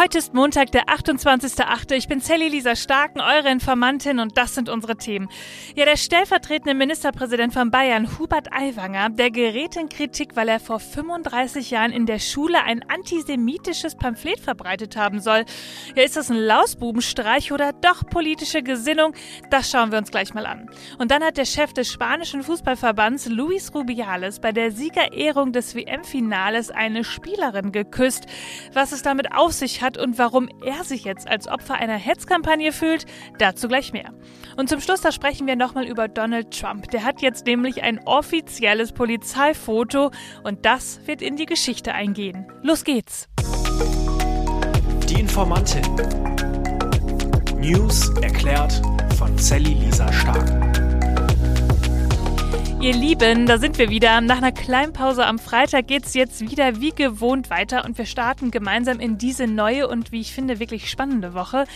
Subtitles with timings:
[0.00, 1.92] Heute ist Montag, der 28.8.
[1.92, 5.28] Ich bin Sally Lisa Starken, eure Informantin und das sind unsere Themen.
[5.76, 10.80] Ja, der stellvertretende Ministerpräsident von Bayern, Hubert Aiwanger, der gerät in Kritik, weil er vor
[10.80, 15.44] 35 Jahren in der Schule ein antisemitisches Pamphlet verbreitet haben soll.
[15.94, 19.12] Ja, ist das ein Lausbubenstreich oder doch politische Gesinnung?
[19.50, 20.70] Das schauen wir uns gleich mal an.
[20.96, 26.70] Und dann hat der Chef des spanischen Fußballverbands, Luis Rubiales, bei der Siegerehrung des WM-Finales
[26.70, 28.24] eine Spielerin geküsst.
[28.72, 32.72] Was es damit auf sich hat und warum er sich jetzt als Opfer einer Hetzkampagne
[32.72, 33.06] fühlt,
[33.38, 34.12] dazu gleich mehr.
[34.56, 36.90] Und zum Schluss, da sprechen wir nochmal über Donald Trump.
[36.90, 40.10] Der hat jetzt nämlich ein offizielles Polizeifoto
[40.42, 42.46] und das wird in die Geschichte eingehen.
[42.62, 43.28] Los geht's!
[45.08, 45.82] Die Informantin.
[47.58, 48.80] News erklärt
[49.18, 50.69] von Sally Lisa Stark.
[52.80, 54.22] Ihr Lieben, da sind wir wieder.
[54.22, 58.06] Nach einer kleinen Pause am Freitag geht es jetzt wieder wie gewohnt weiter und wir
[58.06, 61.66] starten gemeinsam in diese neue und wie ich finde wirklich spannende Woche.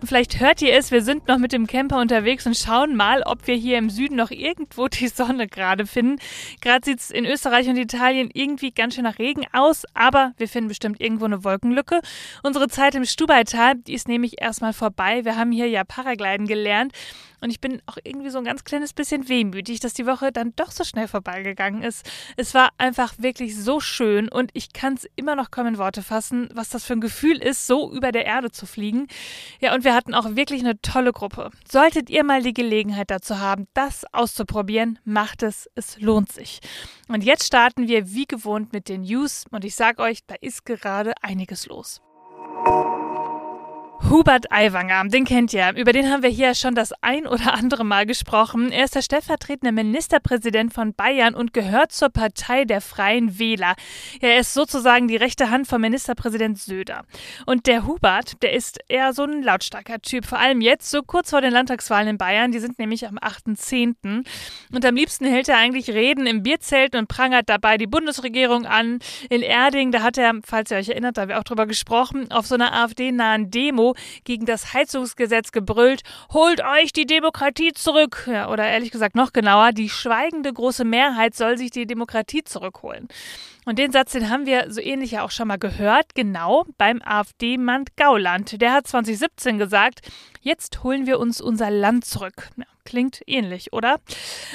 [0.00, 3.24] Und vielleicht hört ihr es, wir sind noch mit dem Camper unterwegs und schauen mal,
[3.24, 6.20] ob wir hier im Süden noch irgendwo die Sonne gerade finden.
[6.60, 10.46] Gerade sieht es in Österreich und Italien irgendwie ganz schön nach Regen aus, aber wir
[10.46, 12.00] finden bestimmt irgendwo eine Wolkenlücke.
[12.44, 15.24] Unsere Zeit im Stubaital, die ist nämlich erstmal vorbei.
[15.24, 16.92] Wir haben hier ja Paragliden gelernt
[17.42, 20.54] und ich bin auch irgendwie so ein ganz kleines bisschen wehmütig, dass die Woche dann
[20.56, 22.08] doch so schnell vorbeigegangen ist.
[22.36, 26.02] Es war einfach wirklich so schön und ich kann es immer noch kaum in Worte
[26.02, 29.08] fassen, was das für ein Gefühl ist, so über der Erde zu fliegen.
[29.60, 31.50] Ja, und wir hatten auch wirklich eine tolle Gruppe.
[31.68, 35.68] Solltet ihr mal die Gelegenheit dazu haben, das auszuprobieren, macht es.
[35.74, 36.60] Es lohnt sich.
[37.08, 40.64] Und jetzt starten wir wie gewohnt mit den News und ich sag euch, da ist
[40.64, 42.00] gerade einiges los.
[44.12, 45.74] Hubert Aiwanger, den kennt ihr.
[45.74, 48.70] Über den haben wir hier schon das ein oder andere Mal gesprochen.
[48.70, 53.74] Er ist der stellvertretende Ministerpräsident von Bayern und gehört zur Partei der Freien Wähler.
[54.20, 57.06] Er ist sozusagen die rechte Hand von Ministerpräsident Söder.
[57.46, 60.26] Und der Hubert, der ist eher so ein lautstarker Typ.
[60.26, 62.52] Vor allem jetzt, so kurz vor den Landtagswahlen in Bayern.
[62.52, 64.26] Die sind nämlich am 8.10.
[64.74, 68.98] Und am liebsten hält er eigentlich Reden im Bierzelt und prangert dabei die Bundesregierung an.
[69.30, 72.30] In Erding, da hat er, falls ihr euch erinnert, da haben wir auch drüber gesprochen,
[72.30, 76.02] auf so einer AfD-nahen Demo gegen das Heizungsgesetz gebrüllt,
[76.32, 78.28] holt euch die Demokratie zurück.
[78.30, 83.08] Ja, oder ehrlich gesagt noch genauer, die schweigende große Mehrheit soll sich die Demokratie zurückholen.
[83.64, 87.00] Und den Satz, den haben wir so ähnlich ja auch schon mal gehört, genau beim
[87.02, 88.60] AfD-Mann Gauland.
[88.60, 90.00] Der hat 2017 gesagt,
[90.40, 92.50] jetzt holen wir uns unser Land zurück.
[92.56, 94.00] Ja, Klingt ähnlich, oder?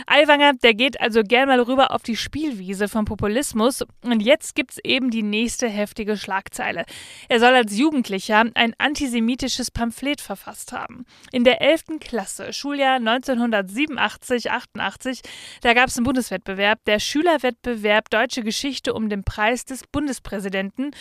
[0.05, 3.85] Aiwanger, der geht also gern mal rüber auf die Spielwiese vom Populismus.
[4.03, 6.83] Und jetzt gibt's eben die nächste heftige Schlagzeile.
[7.29, 11.05] Er soll als Jugendlicher ein antisemitisches Pamphlet verfasst haben.
[11.31, 11.99] In der 11.
[12.01, 15.21] Klasse, Schuljahr 1987, 88,
[15.61, 20.91] da gab's einen Bundeswettbewerb, der Schülerwettbewerb Deutsche Geschichte um den Preis des Bundespräsidenten.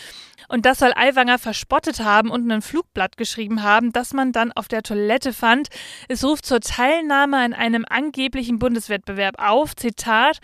[0.49, 4.69] Und das soll Aiwanger verspottet haben und ein Flugblatt geschrieben haben, das man dann auf
[4.69, 5.69] der Toilette fand.
[6.09, 9.75] Es ruft zur Teilnahme Teilnahme an einem angeblichen Bundeswettbewerb auf.
[9.75, 10.39] Zitat.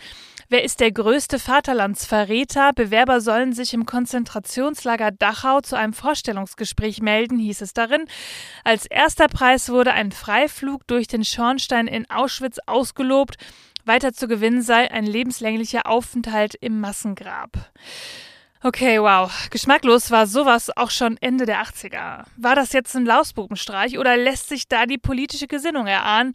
[0.49, 2.73] Wer ist der größte Vaterlandsverräter?
[2.73, 8.05] Bewerber sollen sich im Konzentrationslager Dachau zu einem Vorstellungsgespräch melden, hieß es darin.
[8.63, 13.35] Als erster Preis wurde ein Freiflug durch den Schornstein in Auschwitz ausgelobt.
[13.85, 17.51] Weiter zu gewinnen sei ein lebenslänglicher Aufenthalt im Massengrab.
[18.65, 19.29] Okay, wow.
[19.49, 22.23] Geschmacklos war sowas auch schon Ende der 80er.
[22.37, 26.31] War das jetzt ein Lausbubenstreich oder lässt sich da die politische Gesinnung erahnen?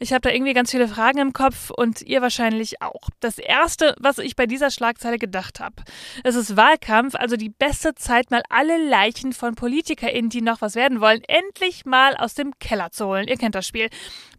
[0.00, 3.10] Ich habe da irgendwie ganz viele Fragen im Kopf und ihr wahrscheinlich auch.
[3.20, 5.76] Das erste, was ich bei dieser Schlagzeile gedacht habe.
[6.24, 10.74] Es ist Wahlkampf, also die beste Zeit, mal alle Leichen von PolitikerInnen, die noch was
[10.74, 13.28] werden wollen, endlich mal aus dem Keller zu holen.
[13.28, 13.88] Ihr kennt das Spiel.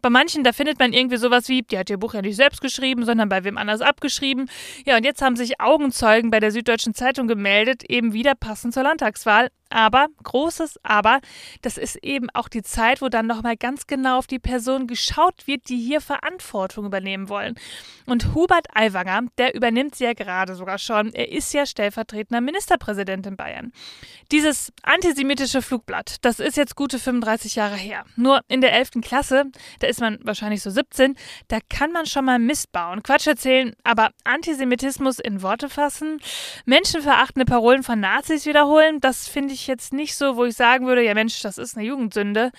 [0.02, 2.60] Bei manchen, da findet man irgendwie sowas wie, die hat ihr Buch ja nicht selbst
[2.60, 4.50] geschrieben, sondern bei wem anders abgeschrieben.
[4.84, 8.82] Ja, und jetzt haben sich Augenzeugen bei der Süddeutschen Zeitung gemeldet, eben wieder passend zur
[8.82, 9.50] Landtagswahl.
[9.70, 11.20] Aber, großes Aber,
[11.62, 15.46] das ist eben auch die Zeit, wo dann nochmal ganz genau auf die Person geschaut
[15.46, 17.54] wird, die hier Verantwortung übernehmen wollen.
[18.06, 21.12] Und Hubert Aiwanger, der übernimmt sie ja gerade sogar schon.
[21.14, 23.72] Er ist ja stellvertretender Ministerpräsident in Bayern.
[24.32, 28.04] Dieses antisemitische Flugblatt, das ist jetzt gute 35 Jahre her.
[28.16, 29.02] Nur in der 11.
[29.02, 29.44] Klasse,
[29.78, 31.16] da ist man wahrscheinlich so 17,
[31.48, 36.20] da kann man schon mal Mist bauen, Quatsch erzählen, aber Antisemitismus in Worte fassen,
[36.64, 40.86] menschenverachtende Parolen von Nazis wiederholen, das finde ich ich jetzt nicht so, wo ich sagen
[40.86, 42.50] würde, ja Mensch, das ist eine Jugendsünde.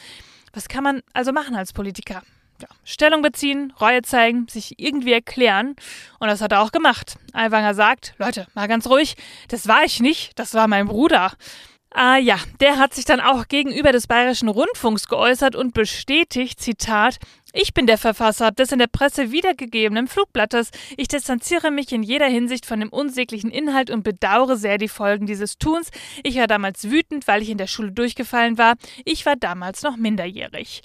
[0.53, 2.21] Was kann man also machen als Politiker?
[2.61, 5.75] Ja, Stellung beziehen, Reue zeigen, sich irgendwie erklären.
[6.19, 7.15] Und das hat er auch gemacht.
[7.33, 9.15] Aiwanger sagt, Leute, mal ganz ruhig,
[9.47, 11.31] das war ich nicht, das war mein Bruder.
[11.93, 17.17] Ah ja, der hat sich dann auch gegenüber des Bayerischen Rundfunks geäußert und bestätigt, Zitat,
[17.51, 20.71] ich bin der Verfasser des in der Presse wiedergegebenen Flugblattes.
[20.95, 25.25] Ich distanziere mich in jeder Hinsicht von dem unsäglichen Inhalt und bedauere sehr die Folgen
[25.25, 25.89] dieses Tuns.
[26.23, 28.75] Ich war damals wütend, weil ich in der Schule durchgefallen war.
[29.03, 30.83] Ich war damals noch minderjährig.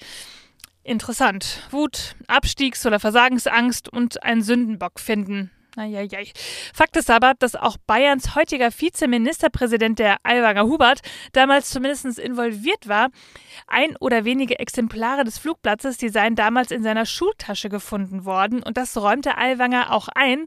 [0.83, 1.63] Interessant.
[1.71, 5.53] Wut, Abstiegs- oder Versagensangst und ein Sündenbock finden.
[5.77, 6.33] Eieiei.
[6.73, 11.01] Fakt ist aber, dass auch Bayerns heutiger Vizeministerpräsident, der Aiwanger Hubert,
[11.33, 13.11] damals zumindest involviert war.
[13.67, 18.77] Ein oder wenige Exemplare des Flugblattes, die seien damals in seiner Schultasche gefunden worden und
[18.77, 20.47] das räumte Aiwanger auch ein.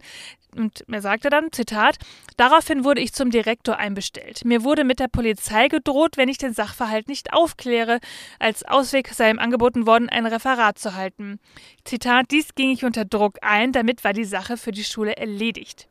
[0.56, 1.98] Und er sagte dann, Zitat,
[2.38, 4.46] daraufhin wurde ich zum Direktor einbestellt.
[4.46, 8.00] Mir wurde mit der Polizei gedroht, wenn ich den Sachverhalt nicht aufkläre.
[8.40, 11.40] Als Ausweg sei ihm angeboten worden, ein Referat zu halten.
[11.86, 15.88] Zitat, dies ging ich unter Druck ein, damit war die Sache für die Schule erledigt.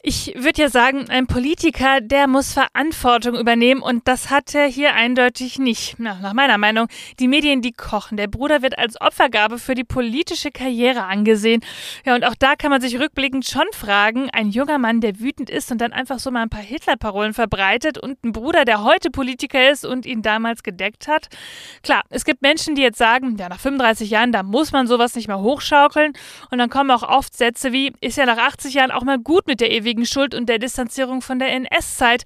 [0.00, 4.94] Ich würde ja sagen, ein Politiker, der muss Verantwortung übernehmen und das hat er hier
[4.94, 5.96] eindeutig nicht.
[5.98, 6.86] Na, nach meiner Meinung.
[7.18, 8.16] Die Medien, die kochen.
[8.16, 11.64] Der Bruder wird als Opfergabe für die politische Karriere angesehen.
[12.06, 15.50] Ja, und auch da kann man sich rückblickend schon fragen, ein junger Mann, der wütend
[15.50, 19.10] ist und dann einfach so mal ein paar Hitler-Parolen verbreitet und ein Bruder, der heute
[19.10, 21.26] Politiker ist und ihn damals gedeckt hat.
[21.82, 25.16] Klar, es gibt Menschen, die jetzt sagen, ja, nach 35 Jahren, da muss man sowas
[25.16, 26.12] nicht mehr hochschaukeln.
[26.52, 29.48] Und dann kommen auch oft Sätze wie, ist ja nach 80 Jahren auch mal gut
[29.48, 32.24] mit der ewigen wegen Schuld und der Distanzierung von der NS-Zeit.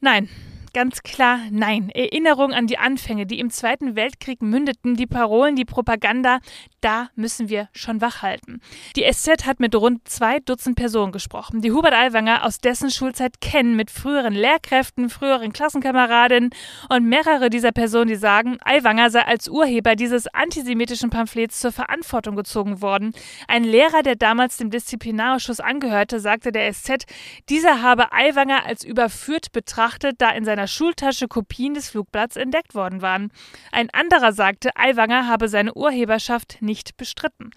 [0.00, 0.30] Nein,
[0.72, 1.90] ganz klar nein.
[1.90, 6.38] Erinnerung an die Anfänge, die im Zweiten Weltkrieg mündeten, die Parolen, die Propaganda,
[6.80, 8.60] da müssen wir schon wachhalten.
[8.96, 13.40] Die SZ hat mit rund zwei Dutzend Personen gesprochen, die Hubert Aiwanger aus dessen Schulzeit
[13.40, 16.50] kennen, mit früheren Lehrkräften, früheren Klassenkameradinnen
[16.88, 22.36] und mehrere dieser Personen, die sagen, Aiwanger sei als Urheber dieses antisemitischen Pamphlets zur Verantwortung
[22.36, 23.12] gezogen worden.
[23.46, 27.04] Ein Lehrer, der damals dem Disziplinarausschuss angehörte, sagte der SZ,
[27.48, 33.00] dieser habe Aiwanger als überführt betrachtet, da in seiner Schultasche Kopien des Flugblatts entdeckt worden
[33.00, 33.30] waren.
[33.70, 37.50] Ein anderer sagte, Aiwanger habe seine Urheberschaft nicht bestritten.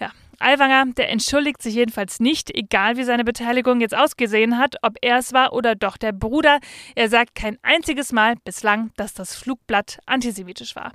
[0.00, 0.10] Ja,
[0.42, 5.18] Aiwanger, der entschuldigt sich jedenfalls nicht, egal wie seine Beteiligung jetzt ausgesehen hat, ob er
[5.18, 6.58] es war oder doch der Bruder.
[6.94, 10.92] Er sagt kein einziges Mal bislang, dass das Flugblatt antisemitisch war.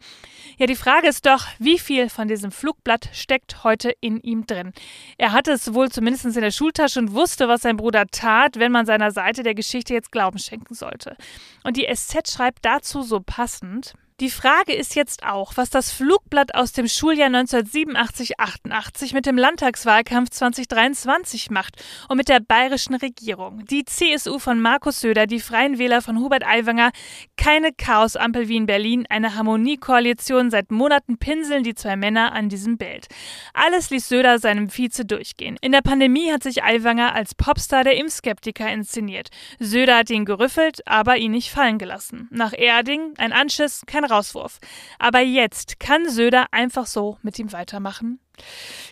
[0.57, 4.73] Ja, die Frage ist doch, wie viel von diesem Flugblatt steckt heute in ihm drin?
[5.17, 8.71] Er hatte es wohl zumindest in der Schultasche und wusste, was sein Bruder tat, wenn
[8.71, 11.15] man seiner Seite der Geschichte jetzt Glauben schenken sollte.
[11.63, 16.55] Und die SZ schreibt dazu so passend, die Frage ist jetzt auch, was das Flugblatt
[16.55, 21.75] aus dem Schuljahr 1987-88 mit dem Landtagswahlkampf 2023 macht
[22.09, 23.63] und mit der bayerischen Regierung.
[23.65, 26.89] Die CSU von Markus Söder, die Freien Wähler von Hubert Aiwanger,
[27.37, 30.49] keine Chaosampel wie in Berlin, eine Harmoniekoalition.
[30.49, 33.05] Seit Monaten pinseln die zwei Männer an diesem Bild.
[33.53, 35.57] Alles ließ Söder seinem Vize durchgehen.
[35.61, 39.29] In der Pandemie hat sich Aiwanger als Popstar der Impfskeptiker inszeniert.
[39.59, 42.27] Söder hat ihn gerüffelt, aber ihn nicht fallen gelassen.
[42.31, 44.59] Nach Erding ein Anschiss, kein Rauswurf.
[44.99, 48.19] Aber jetzt kann Söder einfach so mit ihm weitermachen.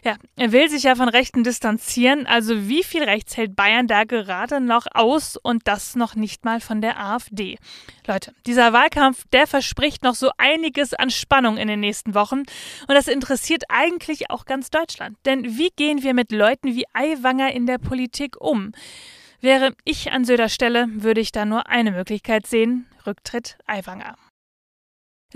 [0.03, 2.27] Ja, er will sich ja von Rechten distanzieren.
[2.27, 6.59] Also wie viel Rechts hält Bayern da gerade noch aus und das noch nicht mal
[6.61, 7.57] von der AfD?
[8.07, 12.89] Leute, dieser Wahlkampf, der verspricht noch so einiges an Spannung in den nächsten Wochen und
[12.89, 15.17] das interessiert eigentlich auch ganz Deutschland.
[15.25, 18.71] Denn wie gehen wir mit Leuten wie Aiwanger in der Politik um?
[19.41, 24.15] Wäre ich an Söder Stelle, würde ich da nur eine Möglichkeit sehen: Rücktritt Aiwanger.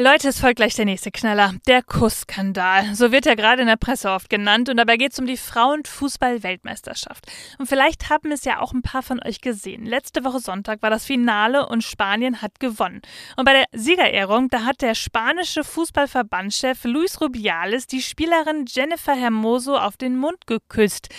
[0.01, 1.56] Leute, es folgt gleich der nächste Knaller.
[1.68, 2.96] Der Kussskandal.
[2.96, 4.69] So wird er gerade in der Presse oft genannt.
[4.69, 7.25] Und dabei geht es um die Frauenfußball-Weltmeisterschaft.
[7.57, 9.86] Und vielleicht haben es ja auch ein paar von euch gesehen.
[9.86, 13.01] Letzte Woche Sonntag war das Finale und Spanien hat gewonnen.
[13.36, 19.75] Und bei der Siegerehrung, da hat der spanische Fußballverbandschef Luis Rubiales die Spielerin Jennifer Hermoso
[19.75, 21.10] auf den Mund geküsst.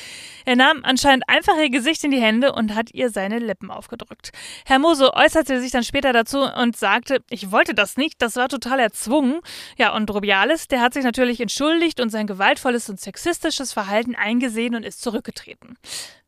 [0.47, 4.31] Er nahm anscheinend einfach ihr Gesicht in die Hände und hat ihr seine Lippen aufgedrückt.
[4.65, 8.70] Hermoso äußerte sich dann später dazu und sagte, ich wollte das nicht, das war total
[8.71, 9.41] total erzwungen.
[9.77, 14.75] Ja, und Rubiales, der hat sich natürlich entschuldigt und sein gewaltvolles und sexistisches Verhalten eingesehen
[14.75, 15.77] und ist zurückgetreten.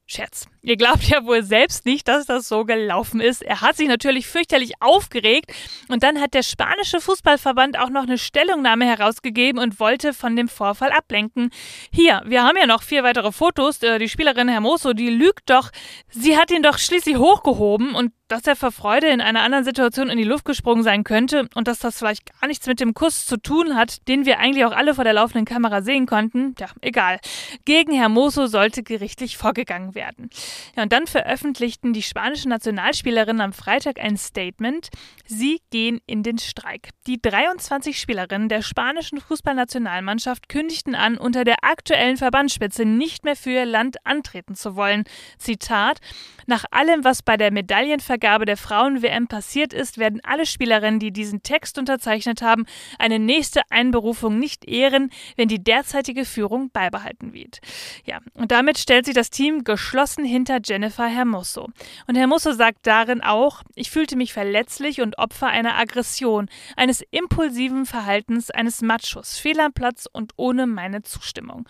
[0.05, 0.47] Scherz.
[0.63, 3.43] Ihr glaubt ja wohl selbst nicht, dass das so gelaufen ist.
[3.43, 5.53] Er hat sich natürlich fürchterlich aufgeregt
[5.89, 10.49] und dann hat der spanische Fußballverband auch noch eine Stellungnahme herausgegeben und wollte von dem
[10.49, 11.51] Vorfall ablenken.
[11.93, 13.83] Hier, wir haben ja noch vier weitere Fotos.
[13.83, 15.71] Äh, die Spielerin Hermoso, die lügt doch.
[16.11, 20.09] Sie hat ihn doch schließlich hochgehoben und dass er vor Freude in einer anderen Situation
[20.09, 23.27] in die Luft gesprungen sein könnte und dass das vielleicht gar nichts mit dem Kuss
[23.27, 26.69] zu tun hat, den wir eigentlich auch alle vor der laufenden Kamera sehen konnten, ja,
[26.81, 27.19] egal.
[27.67, 30.31] Gegen Hermoso sollte gerichtlich vorgegangen werden.
[30.75, 34.89] Ja, und dann veröffentlichten die spanischen Nationalspielerinnen am Freitag ein Statement.
[35.27, 36.89] Sie gehen in den Streik.
[37.07, 43.51] Die 23 Spielerinnen der spanischen Fußballnationalmannschaft kündigten an, unter der aktuellen Verbandsspitze nicht mehr für
[43.51, 45.05] ihr Land antreten zu wollen.
[45.37, 45.99] Zitat:
[46.47, 51.11] Nach allem, was bei der Medaillenvergabe Vergabe der Frauen-WM passiert ist, werden alle Spielerinnen, die
[51.11, 57.59] diesen Text unterzeichnet haben, eine nächste Einberufung nicht ehren, wenn die derzeitige Führung beibehalten wird.
[58.05, 61.71] Ja, und damit stellt sich das Team geschlossen hinter Jennifer Hermoso.
[62.07, 67.87] Und Hermoso sagt darin auch, ich fühlte mich verletzlich und Opfer einer Aggression, eines impulsiven
[67.87, 71.67] Verhaltens eines Machos, fehl am Platz und ohne meine Zustimmung.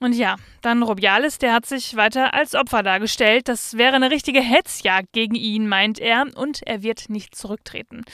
[0.00, 3.48] Und ja, dann Rubiales, der hat sich weiter als Opfer dargestellt.
[3.48, 8.04] Das wäre eine richtige Hetzjagd gegen ihn, meint er, und er wird nicht zurücktreten.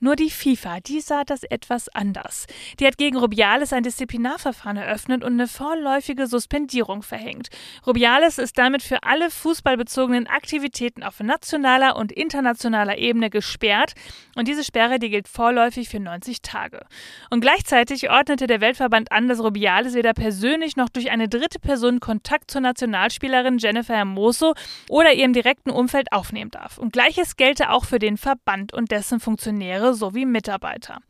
[0.00, 2.46] Nur die FIFA, die sah das etwas anders.
[2.78, 7.48] Die hat gegen Rubiales ein Disziplinarverfahren eröffnet und eine vorläufige Suspendierung verhängt.
[7.86, 13.94] Rubiales ist damit für alle fußballbezogenen Aktivitäten auf nationaler und internationaler Ebene gesperrt
[14.36, 16.86] und diese Sperre, die gilt vorläufig für 90 Tage.
[17.30, 21.98] Und gleichzeitig ordnete der Weltverband an, dass Rubiales weder persönlich noch durch eine dritte Person
[21.98, 24.54] Kontakt zur Nationalspielerin Jennifer Hermoso
[24.88, 26.78] oder ihrem direkten Umfeld aufnehmen darf.
[26.78, 31.00] Und gleiches gelte auch für den Verband und dessen Funktionäre sowie Mitarbeiter.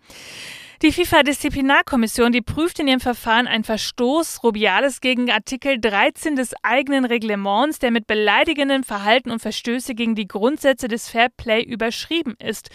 [0.80, 7.04] Die FIFA-Disziplinarkommission, die prüft in ihrem Verfahren einen Verstoß Rubiales gegen Artikel 13 des eigenen
[7.04, 12.70] Reglements, der mit beleidigendem Verhalten und Verstöße gegen die Grundsätze des Fair Play überschrieben ist.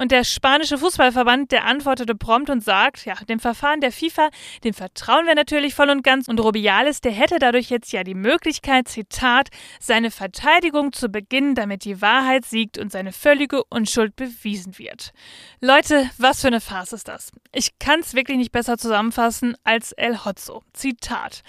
[0.00, 4.30] Und der spanische Fußballverband, der antwortete prompt und sagt, ja, dem Verfahren der FIFA,
[4.64, 6.26] dem vertrauen wir natürlich voll und ganz.
[6.26, 11.84] Und Rubiales, der hätte dadurch jetzt ja die Möglichkeit, Zitat, seine Verteidigung zu beginnen, damit
[11.84, 15.12] die Wahrheit siegt und seine völlige Unschuld bewiesen wird.
[15.60, 17.30] Leute, was für eine Farce ist das?
[17.52, 20.62] Ich kann es wirklich nicht besser zusammenfassen als El Hotzo.
[20.72, 21.42] Zitat.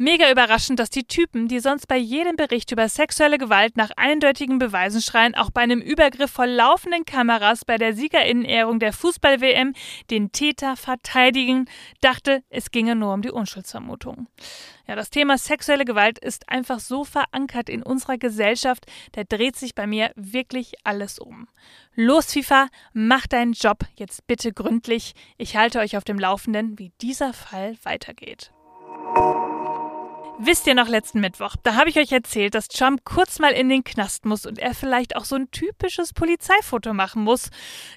[0.00, 4.60] Mega überraschend, dass die Typen, die sonst bei jedem Bericht über sexuelle Gewalt nach eindeutigen
[4.60, 9.74] Beweisen schreien, auch bei einem Übergriff vor laufenden Kameras bei der Siegerinnenehrung der Fußball-WM
[10.10, 11.66] den Täter verteidigen,
[12.00, 14.28] dachte, es ginge nur um die Unschuldsvermutung.
[14.86, 19.74] Ja, das Thema sexuelle Gewalt ist einfach so verankert in unserer Gesellschaft, da dreht sich
[19.74, 21.48] bei mir wirklich alles um.
[21.94, 25.14] Los, FIFA, mach deinen Job jetzt bitte gründlich.
[25.36, 28.52] Ich halte euch auf dem Laufenden, wie dieser Fall weitergeht.
[30.40, 31.56] Wisst ihr noch letzten Mittwoch?
[31.64, 34.72] Da habe ich euch erzählt, dass Trump kurz mal in den Knast muss und er
[34.72, 37.50] vielleicht auch so ein typisches Polizeifoto machen muss.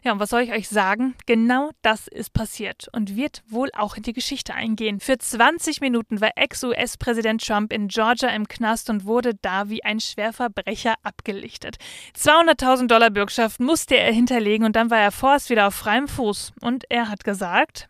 [0.04, 1.14] Ja, und was soll ich euch sagen?
[1.28, 5.00] Genau das ist passiert und wird wohl auch in die Geschichte eingehen.
[5.00, 10.00] Für 20 Minuten war Ex-US-Präsident Trump in Georgia im Knast und wurde da wie ein
[10.00, 11.78] Schwerverbrecher abgelichtet.
[12.18, 16.54] 200.000 Dollar Bürgschaft musste er hinterlegen und dann war er vorerst wieder auf freiem Fuß.
[16.60, 17.88] Und er hat gesagt,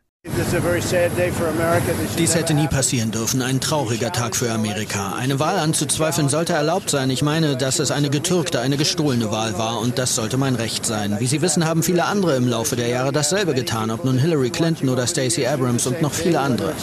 [2.18, 3.42] dies hätte nie passieren dürfen.
[3.42, 5.16] Ein trauriger Tag für Amerika.
[5.16, 7.10] Eine Wahl anzuzweifeln sollte erlaubt sein.
[7.10, 10.86] Ich meine, dass es eine getürkte, eine gestohlene Wahl war und das sollte mein Recht
[10.86, 11.18] sein.
[11.20, 14.51] Wie Sie wissen, haben viele andere im Laufe der Jahre dasselbe getan, ob nun Hillary
[14.51, 16.74] Clinton oder Stacey Abrams und noch viele andere.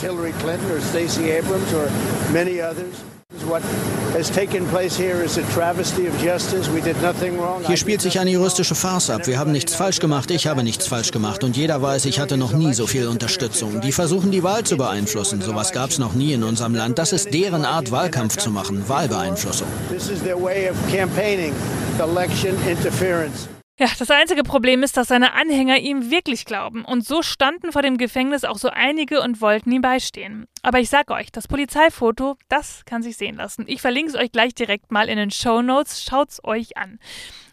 [7.66, 9.26] Hier spielt sich eine juristische Farce ab.
[9.26, 12.36] Wir haben nichts falsch gemacht, ich habe nichts falsch gemacht und jeder weiß, ich hatte
[12.36, 13.80] noch nie so viel Unterstützung.
[13.80, 15.42] Die versuchen, die Wahl zu beeinflussen.
[15.42, 16.98] Sowas gab es noch nie in unserem Land.
[16.98, 19.68] Das ist deren Art, Wahlkampf zu machen, Wahlbeeinflussung.
[19.90, 21.52] This is their way of campaigning,
[22.00, 23.48] election interference.
[23.80, 26.84] Ja, das einzige Problem ist, dass seine Anhänger ihm wirklich glauben.
[26.84, 30.46] Und so standen vor dem Gefängnis auch so einige und wollten ihm beistehen.
[30.62, 33.66] Aber ich sag euch, das Polizeifoto, das kann sich sehen lassen.
[33.68, 36.02] Ich verlinke es euch gleich direkt mal in den Show Notes.
[36.02, 36.98] Schaut's euch an.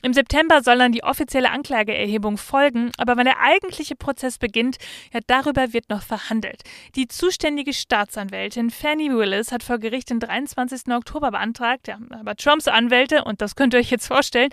[0.01, 4.77] Im September soll dann die offizielle Anklageerhebung folgen, aber wenn der eigentliche Prozess beginnt,
[5.13, 6.63] ja, darüber wird noch verhandelt.
[6.95, 10.93] Die zuständige Staatsanwältin Fannie Willis hat vor Gericht den 23.
[10.93, 14.49] Oktober beantragt, ja, aber Trumps Anwälte, und das könnt ihr euch jetzt vorstellen,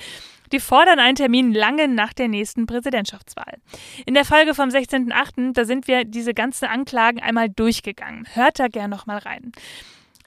[0.53, 3.59] die fordern einen Termin lange nach der nächsten Präsidentschaftswahl.
[4.07, 8.27] In der Folge vom 16.8., da sind wir diese ganzen Anklagen einmal durchgegangen.
[8.35, 9.53] Hört da gern nochmal rein.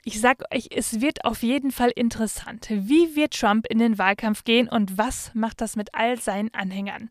[0.08, 2.68] Ich sag euch, es wird auf jeden Fall interessant.
[2.70, 7.08] Wie wird Trump in den Wahlkampf gehen und was macht das mit all seinen Anhängern?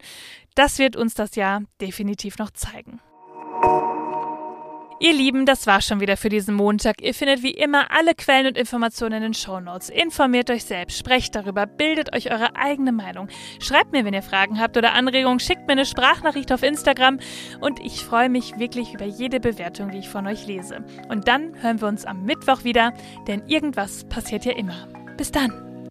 [0.55, 3.01] Das wird uns das Jahr definitiv noch zeigen.
[4.97, 7.01] Ihr Lieben, das war schon wieder für diesen Montag.
[7.01, 9.89] Ihr findet wie immer alle Quellen und Informationen in den Shownotes.
[9.89, 13.27] Informiert euch selbst, sprecht darüber, bildet euch eure eigene Meinung.
[13.59, 17.19] Schreibt mir, wenn ihr Fragen habt oder Anregungen, schickt mir eine Sprachnachricht auf Instagram
[17.59, 20.85] und ich freue mich wirklich über jede Bewertung, die ich von euch lese.
[21.09, 22.93] Und dann hören wir uns am Mittwoch wieder,
[23.27, 24.87] denn irgendwas passiert ja immer.
[25.17, 25.89] Bis dann.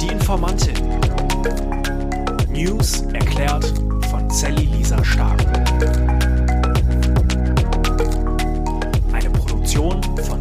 [0.00, 0.74] Die Informantin.
[2.48, 3.74] News erklärt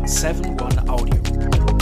[0.05, 1.74] Seven One Audio.